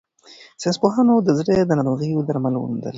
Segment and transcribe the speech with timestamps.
[0.61, 2.89] ساینس پوهانو د زړه د ناروغیو درمل وموندل.